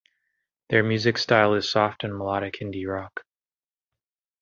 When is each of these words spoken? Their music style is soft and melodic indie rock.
Their 0.69 0.81
music 0.81 1.19
style 1.19 1.53
is 1.53 1.69
soft 1.69 2.03
and 2.03 2.17
melodic 2.17 2.57
indie 2.59 2.91
rock. 2.91 3.23